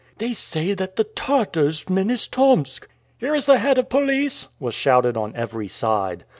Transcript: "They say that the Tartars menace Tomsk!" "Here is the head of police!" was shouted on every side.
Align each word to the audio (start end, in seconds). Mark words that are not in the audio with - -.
"They 0.17 0.33
say 0.33 0.73
that 0.73 0.95
the 0.95 1.03
Tartars 1.03 1.87
menace 1.87 2.27
Tomsk!" 2.27 2.87
"Here 3.19 3.35
is 3.35 3.45
the 3.45 3.59
head 3.59 3.77
of 3.77 3.89
police!" 3.89 4.47
was 4.59 4.73
shouted 4.73 5.15
on 5.15 5.35
every 5.35 5.67
side. 5.67 6.25